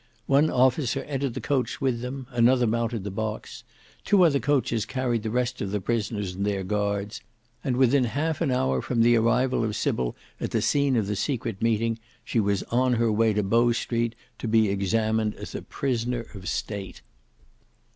One 0.25 0.49
officer 0.49 1.03
entered 1.03 1.35
the 1.35 1.41
coach 1.41 1.79
with 1.79 2.01
them: 2.01 2.25
another 2.31 2.65
mounted 2.65 3.03
the 3.03 3.11
box. 3.11 3.63
Two 4.03 4.23
other 4.25 4.39
coaches 4.39 4.83
carried 4.83 5.21
the 5.21 5.29
rest 5.29 5.61
of 5.61 5.69
the 5.69 5.79
prisoners 5.79 6.33
and 6.33 6.43
their 6.43 6.63
guards, 6.63 7.21
and 7.63 7.77
within 7.77 8.05
halt 8.05 8.41
an 8.41 8.49
hour 8.49 8.81
from 8.81 9.03
the 9.03 9.15
arrival 9.15 9.63
of 9.63 9.75
Sybil 9.75 10.15
at 10.39 10.49
the 10.49 10.59
scene 10.63 10.95
of 10.95 11.05
the 11.05 11.15
secret 11.15 11.61
meeting, 11.61 11.99
she 12.25 12.39
was 12.39 12.63
on 12.71 12.93
her 12.93 13.11
way 13.11 13.31
to 13.33 13.43
Bow 13.43 13.73
Street 13.73 14.15
to 14.39 14.47
be 14.47 14.69
examined 14.69 15.35
as 15.35 15.53
a 15.53 15.61
prisoner 15.61 16.25
of 16.33 16.49
state. 16.49 17.03